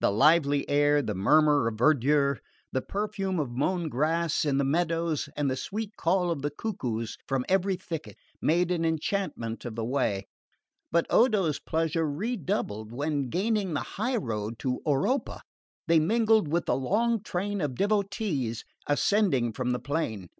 [0.00, 2.38] The lively air, the murmur of verdure,
[2.72, 7.18] the perfume of mown grass in the meadows and the sweet call of the cuckoos
[7.28, 10.26] from every thicket made an enchantment of the way;
[10.90, 15.42] but Odo's pleasure redoubled when, gaining the high road to Oropa,
[15.86, 20.30] they mingled with the long train of devotees ascending from the plain.